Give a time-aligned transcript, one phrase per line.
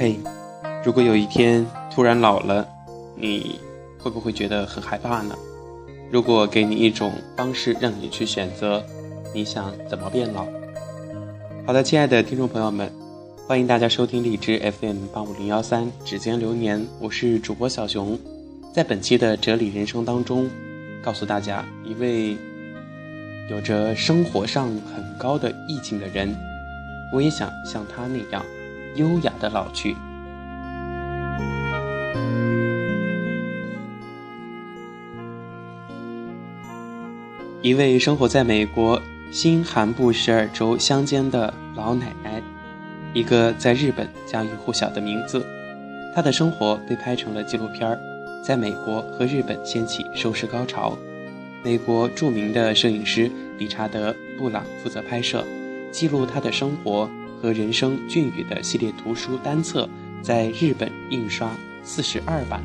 [0.00, 0.18] 嘿，
[0.82, 2.66] 如果有一天突然老了，
[3.14, 3.60] 你
[3.98, 5.36] 会不会觉得很害怕呢？
[6.10, 8.82] 如果给你一种方式让你去选择，
[9.34, 10.46] 你想怎么变老？
[11.66, 12.90] 好的，亲爱的听众朋友们，
[13.46, 18.18] 欢迎大家收听荔枝 FM 八五零幺三指尖流年，我是主播小熊。
[18.72, 20.48] 在本期的哲理人生当中，
[21.02, 22.38] 告诉大家一位
[23.50, 26.34] 有着生活上很高的意境的人，
[27.12, 28.42] 我也想像他那样。
[28.94, 29.96] 优雅的老去。
[37.62, 42.42] 一位生活在美国新罕布什尔州乡间的老奶奶，
[43.12, 45.44] 一个在日本家喻户晓的名字。
[46.14, 48.00] 她的生活被拍成了纪录片儿
[48.42, 50.96] 在美国和日本掀起收视高潮。
[51.62, 55.44] 美国著名的摄影师理查德·布朗负责拍摄，
[55.92, 57.08] 记录她的生活。
[57.40, 59.88] 和人生俊宇的系列图书单册
[60.22, 61.50] 在日本印刷
[61.82, 62.62] 四十二版，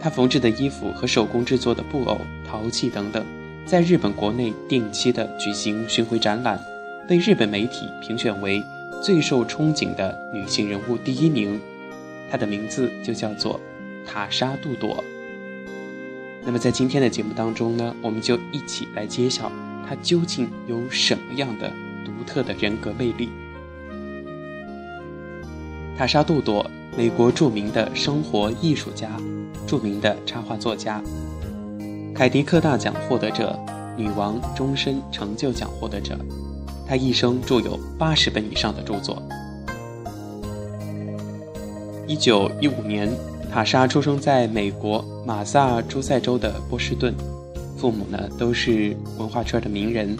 [0.00, 3.24] 他缝制的衣服和手工制作的布偶、陶器等等，
[3.64, 6.60] 在日本国内定期的举行巡回展览，
[7.08, 8.62] 被日本媒体评选为
[9.02, 11.60] 最受憧憬的女性人物第一名。
[12.30, 13.60] 她的名字就叫做
[14.06, 15.02] 塔莎·杜朵。
[16.44, 19.50] 那么在今天的节目当中呢，我们就一起来揭晓
[19.88, 21.72] 她究竟有什么样的
[22.04, 23.28] 独特的人格魅力。
[25.98, 29.10] 塔莎·杜朵，美国著名的生活艺术家，
[29.66, 31.02] 著名的插画作家，
[32.14, 33.58] 凯迪克大奖获得者，
[33.96, 36.18] 女王终身成就奖获得者。
[36.86, 39.22] 她一生著有八十本以上的著作。
[42.06, 43.10] 一九一五年，
[43.50, 47.14] 塔莎出生在美国马萨诸塞州的波士顿，
[47.78, 50.14] 父母呢都是文化圈的名人。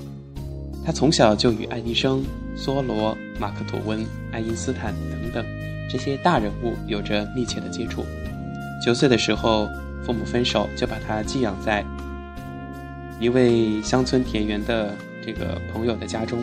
[0.87, 2.25] 她从小就与爱迪生、
[2.57, 5.45] 梭罗、马克吐温、爱因斯坦等等。
[5.91, 8.05] 这些大人物有着密切的接触。
[8.85, 9.69] 九岁的时候，
[10.05, 11.85] 父母分手，就把他寄养在
[13.19, 14.95] 一位乡村田园的
[15.25, 16.39] 这个朋友的家中。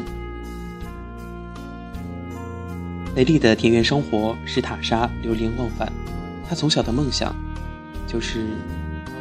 [3.16, 5.92] 美丽的田园生活使塔莎流连忘返。
[6.50, 7.36] 她从小的梦想，
[8.08, 8.48] 就是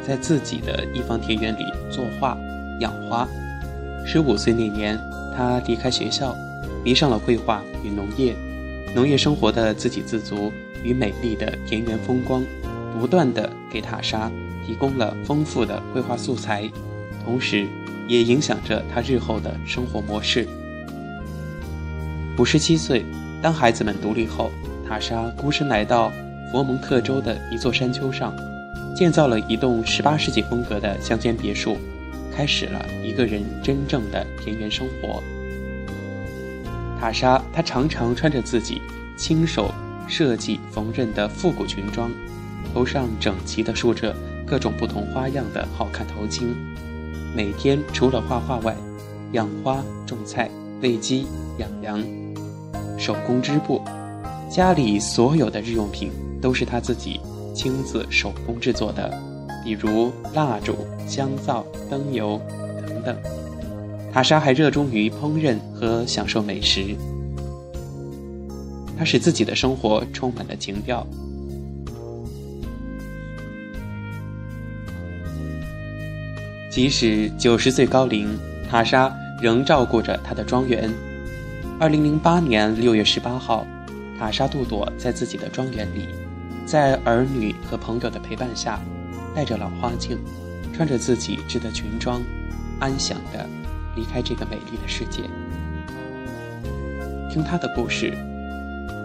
[0.05, 2.37] 在自己的一方田园里作画、
[2.79, 3.27] 养花。
[4.05, 4.99] 十五岁那年，
[5.37, 6.35] 她离开学校，
[6.83, 8.35] 迷上了绘画与农业。
[8.95, 10.51] 农业生活的自给自足
[10.83, 12.43] 与美丽的田园风光，
[12.99, 14.31] 不断的给塔莎
[14.65, 16.69] 提供了丰富的绘画素材，
[17.25, 17.65] 同时
[18.07, 20.47] 也影响着她日后的生活模式。
[22.37, 23.03] 五十七岁，
[23.41, 24.51] 当孩子们独立后，
[24.87, 26.11] 塔莎孤身来到
[26.51, 28.31] 佛蒙特州的一座山丘上，
[28.95, 31.77] 建造了一栋十八世纪风格的乡间别墅，
[32.31, 35.21] 开始了一个人真正的田园生活。
[37.03, 38.81] 塔莎，她常常穿着自己
[39.17, 39.69] 亲手
[40.07, 42.09] 设计缝纫的复古裙装，
[42.73, 44.15] 头上整齐地梳着
[44.47, 46.55] 各种不同花样的好看头巾。
[47.35, 48.73] 每天除了画画外，
[49.33, 50.49] 养花、种菜、
[50.81, 51.27] 喂鸡、
[51.57, 52.01] 养羊，
[52.97, 53.81] 手工织布，
[54.49, 56.09] 家里所有的日用品
[56.41, 57.19] 都是她自己
[57.53, 59.13] 亲自手工制作的，
[59.61, 62.39] 比如蜡烛、香皂、灯油
[62.87, 63.17] 等等。
[64.13, 66.95] 塔莎还热衷于烹饪和享受美食，
[68.95, 71.05] 她使自己的生活充满了情调。
[76.69, 78.37] 即使九十岁高龄，
[78.69, 80.93] 塔莎仍照顾着她的庄园。
[81.79, 83.65] 二零零八年六月十八号，
[84.19, 86.07] 塔莎杜朵在自己的庄园里，
[86.67, 88.79] 在儿女和朋友的陪伴下，
[89.33, 90.19] 戴着老花镜，
[90.71, 92.21] 穿着自己织的裙装，
[92.79, 93.49] 安详的。
[93.95, 95.23] 离开这个美丽的世界，
[97.31, 98.11] 听他的故事，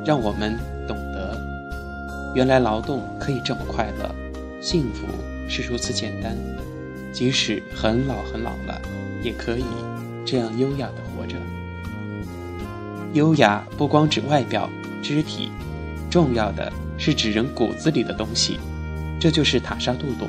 [0.04, 0.56] 让我们
[0.86, 1.38] 懂得，
[2.34, 4.14] 原来劳动可以这么快乐，
[4.60, 5.06] 幸福
[5.48, 6.36] 是如此简单，
[7.12, 8.80] 即使很老很老了，
[9.22, 9.64] 也可以
[10.24, 11.36] 这样优雅的活着。
[13.14, 14.68] 优雅不光指外表、
[15.02, 15.50] 肢体，
[16.10, 18.58] 重要的是指人骨子里的东西，
[19.20, 20.28] 这就是塔莎杜朵，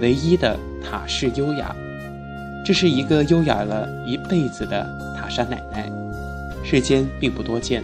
[0.00, 1.74] 唯一的塔式优雅。
[2.68, 4.86] 这是一个优雅了一辈子的
[5.16, 5.90] 塔莎奶奶，
[6.62, 7.82] 世间并不多见。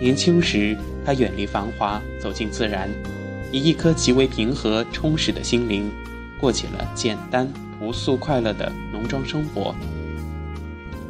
[0.00, 2.88] 年轻时，她远离繁华，走进自然，
[3.50, 5.90] 以一颗极为平和、充实的心灵，
[6.40, 7.48] 过起了简单、
[7.80, 9.74] 朴素、快乐的农庄生活。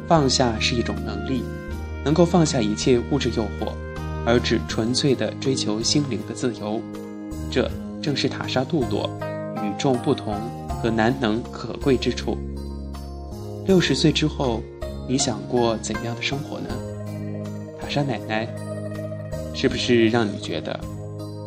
[0.07, 1.43] 放下是一种能力，
[2.03, 3.71] 能够放下一切物质诱惑，
[4.25, 6.81] 而只纯粹的追求心灵的自由。
[7.51, 7.69] 这
[8.01, 9.07] 正是塔莎杜朵
[9.63, 10.33] 与众不同
[10.81, 12.35] 和难能可贵之处。
[13.69, 14.63] 六十岁之后，
[15.07, 16.69] 你想过怎样的生活呢？
[17.79, 18.47] 塔莎奶奶
[19.53, 20.79] 是不是让你觉得，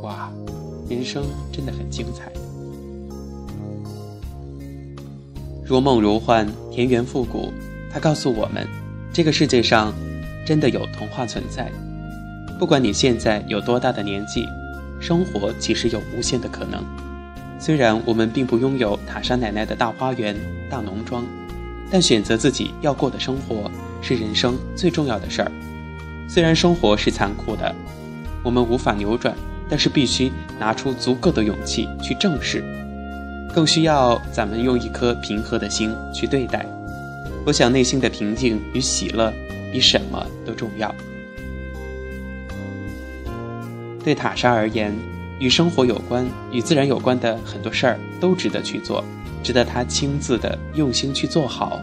[0.04, 0.30] 哇，
[0.88, 2.30] 人生真的很精彩？
[5.64, 7.52] 如梦如幻，田园复古，
[7.92, 8.64] 它告诉我们，
[9.12, 9.92] 这个世界上
[10.46, 11.68] 真的有童话存在。
[12.56, 14.46] 不管你现在有多大的年纪，
[15.00, 16.84] 生活其实有无限的可能。
[17.58, 20.36] 虽然我们并不拥有塔莎奶奶的大花园、
[20.70, 21.26] 大农庄，
[21.92, 25.52] 但选择自己要过的生活是人生最重要的事儿。
[26.26, 27.72] 虽然生活是残酷的。
[28.42, 29.36] 我们无法扭转，
[29.68, 32.64] 但是必须拿出足够的勇气去正视，
[33.54, 36.66] 更需要咱们用一颗平和的心去对待。
[37.46, 39.32] 我想内心的平静与喜乐
[39.70, 40.92] 比什么都重要。
[44.02, 44.92] 对塔莎而言，
[45.38, 49.04] 与生活有关、与自然有关的很多事儿都值得去做，
[49.42, 51.80] 值得她亲自的用心去做好。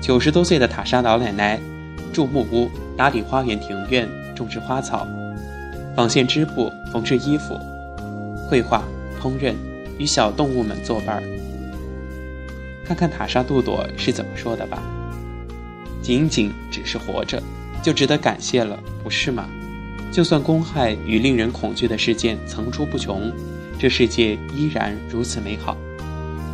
[0.00, 1.60] 九十多岁的塔莎老奶奶，
[2.12, 5.06] 住木屋、打理花园庭院、种植花草。
[5.96, 7.58] 纺线织布、缝制衣服、
[8.48, 8.84] 绘画、
[9.20, 9.54] 烹饪，
[9.98, 11.22] 与小动物们作伴儿。
[12.84, 14.82] 看看塔莎杜朵是怎么说的吧
[16.00, 17.42] ：“仅仅只是活着，
[17.82, 19.48] 就值得感谢了，不是吗？
[20.12, 23.30] 就算公害与令人恐惧的事件层出不穷，
[23.78, 25.76] 这世界依然如此美好。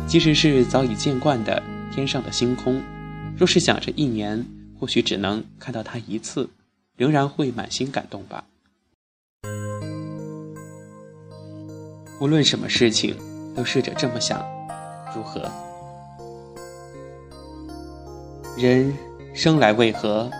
[0.07, 1.61] 即使是早已见惯的
[1.93, 2.81] 天上的星空，
[3.37, 4.45] 若是想着一年
[4.79, 6.49] 或许只能看到它一次，
[6.95, 8.45] 仍然会满心感动吧。”
[12.21, 13.15] 无论什么事情，
[13.53, 14.43] 都试着这么想，
[15.13, 15.51] 如何？
[18.57, 18.91] 人
[19.35, 20.31] 生来为何，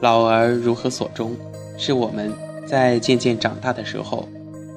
[0.00, 1.36] 老而如何所终？
[1.78, 2.32] 是我们
[2.66, 4.26] 在渐渐长大的时候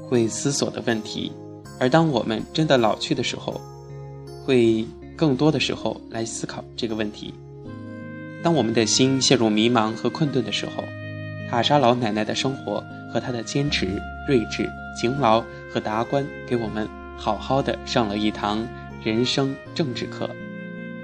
[0.07, 1.31] 会思索的问题。
[1.79, 3.59] 而当我们真的老去的时候，
[4.47, 7.33] 会更多的时候来思考这个问题。
[8.41, 10.81] 当我们的心陷入迷茫和困顿的时候，
[11.49, 15.43] 塔莎老奶奶的生活和她的坚持、睿智、勤劳。
[15.69, 18.65] 和达观给我们好好的上了一堂
[19.03, 20.29] 人生政治课。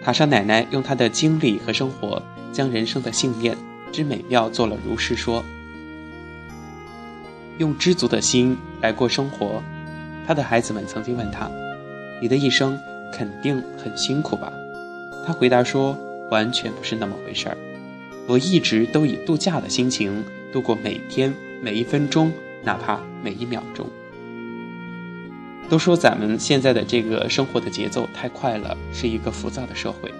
[0.02, 2.24] 塔莎奶奶用她的经历和生活，
[2.54, 3.56] 将人生的信念
[3.92, 5.44] 之美妙做了如是说。
[7.58, 9.62] 用知足的心来过生活。
[10.26, 11.52] 他的孩子们曾经问他
[12.22, 12.80] ：“你的一生
[13.16, 14.52] 肯定很辛苦吧？”
[15.26, 15.98] 他回答说
[16.32, 17.58] ：“完全不是那么回事儿。
[18.28, 22.32] 我一直都以度假的心情度过每天每一分钟，
[22.64, 23.86] 哪怕每一秒钟。”
[25.70, 30.14] 都说咱们现在的这个生活的节奏太快了，是一个浮躁的社会。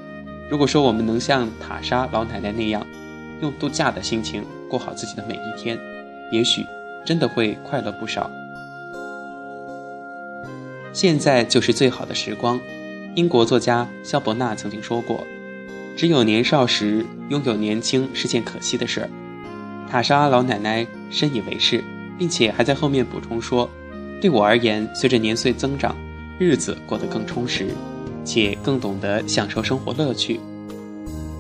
[0.50, 2.86] 如果说我们能像塔莎老奶奶那样，
[3.42, 5.78] 用度假的心情过好自己的每一天，
[6.32, 6.66] 也许
[7.06, 8.32] 真的会快乐不少。
[10.94, 12.60] 现在就是最好的时光。
[13.16, 15.24] 英国作家肖伯纳曾经说过
[15.96, 19.10] ：“只有年少时拥有年轻是件可惜的事儿。”
[19.88, 21.84] 塔莎老奶奶深以为是，
[22.18, 23.70] 并且还在后面补充说。
[24.20, 25.96] 对我而言，随着年岁增长，
[26.40, 27.68] 日子过得更充实，
[28.26, 30.40] 且更懂得享受生活乐趣。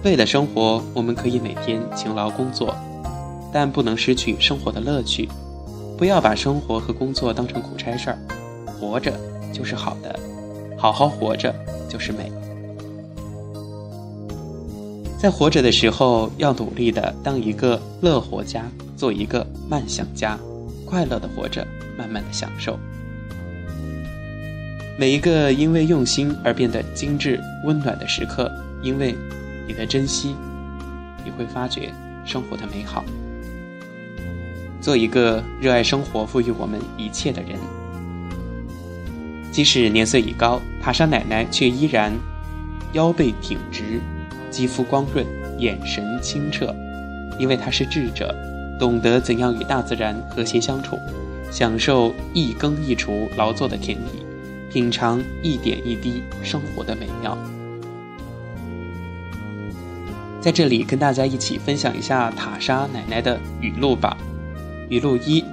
[0.03, 2.75] 为了生活，我们可以每天勤劳工作，
[3.51, 5.27] 但不能失去生活的乐趣。
[5.97, 8.17] 不要把生活和工作当成苦差事儿，
[8.67, 9.17] 活着
[9.51, 10.19] 就是好的，
[10.83, 11.55] 好好活着
[11.87, 12.29] 就是美。
[15.17, 18.65] 在活着的时候，要努力的当一个乐活家，
[18.97, 20.37] 做一个慢想家，
[20.85, 21.65] 快乐的活着。
[21.97, 22.77] 慢慢的享受
[24.97, 29.15] 每一个因为用心而变得精致温暖的时刻，因为
[29.65, 30.35] 你的珍惜，
[31.23, 31.93] 你会发觉
[32.25, 33.05] 生活的美好。
[34.81, 37.51] 做一个热爱生活、赋予我们一切的人。
[39.53, 42.11] 即使年岁已高，塔莎奶奶却依然
[42.93, 44.01] 腰背挺直，
[44.49, 45.23] 肌肤光润，
[45.59, 46.75] 眼神清澈，
[47.37, 48.35] 因为她是智者，
[48.79, 50.97] 懂得怎样与大自然和谐相处。
[51.51, 54.25] 享受一耕一锄劳作的田地，
[54.71, 57.37] 品尝一点一滴生活的美妙。
[60.41, 64.17] 在这里跟大家一起分享一下塔莎奶奶的语录吧。
[64.89, 65.45] 语录一：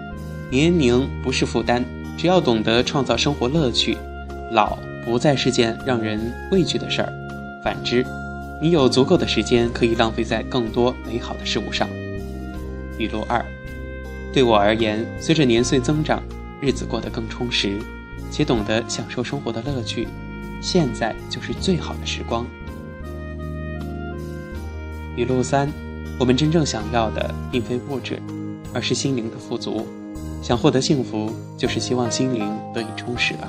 [0.51, 1.85] 年龄不是负担，
[2.21, 3.97] 只要懂得创造生活乐趣，
[4.53, 6.21] 老不再是件让人
[6.53, 7.11] 畏惧的事儿。
[7.65, 8.05] 反之，
[8.61, 11.89] 你有足够的时间可以浪费在更多美好的事物上。
[12.99, 13.43] 语录二。
[14.35, 16.23] 对我而言，随着年岁增长，
[16.61, 17.79] 日子过得更充实，
[18.31, 20.07] 且懂得享受生活的乐趣。
[20.61, 22.47] 现在就是最好的时光。
[25.17, 25.73] 语录三：
[26.19, 28.21] 我们真正想要的并非物质，
[28.75, 29.87] 而是心灵的富足。
[30.43, 33.49] 想获得幸福，就是希望心灵得以充实吧。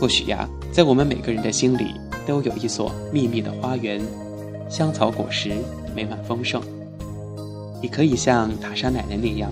[0.00, 1.94] 或许呀，在我们每个人的心里，
[2.26, 4.00] 都有一所秘密的花园，
[4.68, 5.52] 香草果实
[5.94, 6.62] 美满丰盛。
[7.80, 9.50] 你可以像塔莎奶奶那样，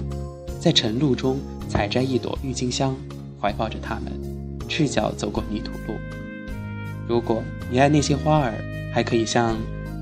[0.60, 1.38] 在晨露中
[1.68, 2.94] 采摘一朵郁金香，
[3.40, 4.12] 怀抱着它们，
[4.68, 5.94] 赤脚走过泥土路。
[7.08, 8.54] 如果你爱那些花儿，
[8.92, 9.56] 还可以像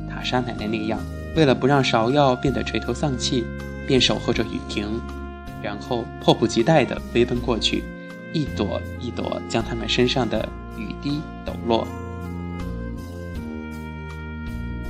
[0.08, 1.00] 塔莎奶奶那样，
[1.36, 3.44] 为了不让芍药变得垂头丧气，
[3.90, 5.00] 便守候着雨停，
[5.61, 7.82] 然后迫不及待地飞奔过去，
[8.32, 11.85] 一朵一朵将它们身上的雨滴抖落。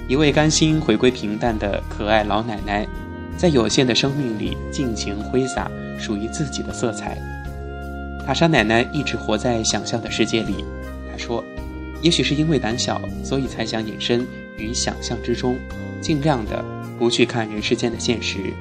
[0.07, 2.87] 一位甘心回归平淡的可爱老奶奶，
[3.39, 7.17] 在有限的生命里尽情挥洒属于自己的色彩。
[8.27, 10.63] 塔莎奶奶一直活在想象的世界里，
[11.11, 11.43] 她说。
[12.03, 14.27] 也许是因为胆小，所以才想隐身
[14.59, 15.59] 于想象之中，
[16.03, 16.63] 尽量的
[16.99, 18.53] 不去看人世间的现实。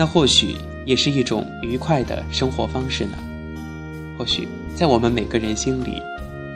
[0.00, 3.18] 那或许也是一种愉快的生活方式呢？
[4.16, 6.02] 或许在我们每个人心里，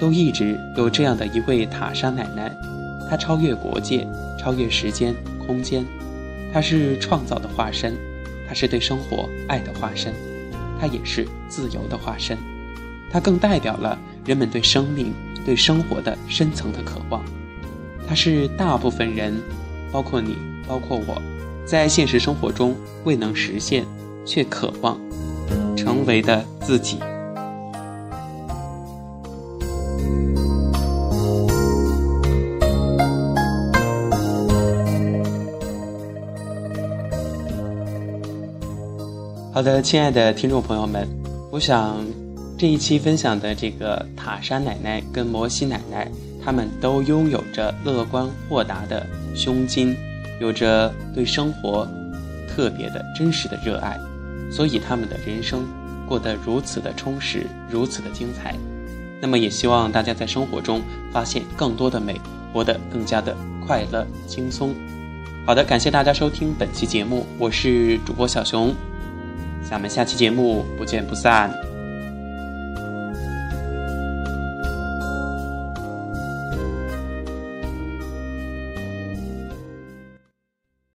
[0.01, 2.51] 都一直有这样的一位塔莎奶奶，
[3.11, 4.09] 她超越国界，
[4.41, 5.15] 超越时间、
[5.47, 5.85] 空间，
[6.55, 7.95] 她是创造的化身，
[8.49, 10.15] 她是对生活爱的化身。
[10.81, 12.39] 她也是自由的化身，
[13.11, 15.13] 她更代表了人们对生命、
[15.45, 17.23] 对生活的深层的渴望。
[18.09, 19.35] 她是大部分人，
[19.93, 20.35] 包括你，
[20.67, 21.21] 包括我，
[21.67, 23.85] 在现实生活中未能实现
[24.25, 24.99] 却渴望
[25.77, 26.99] 成为的自己。
[39.53, 41.07] 好的，亲爱的听众朋友们，
[41.53, 42.05] 我想
[42.59, 46.11] 这一期分享的这个塔莎奶奶跟摩西奶奶，
[46.45, 49.97] 他们都拥有着乐观豁达的胸襟，
[50.41, 51.89] 有着对生活
[52.49, 53.99] 特别的真实的热爱，
[54.51, 55.67] 所以他们的人生
[56.07, 58.55] 过得如此的充实，如此的精彩。
[59.21, 62.21] 那么也希望大家在生活中发现更多的美，
[62.53, 63.35] 活得更加的
[63.67, 64.75] 快乐轻松。
[65.47, 68.75] 好的，感谢大家收听本期节目，我是主播小熊。
[69.69, 71.74] 咱们下期节目不见不散。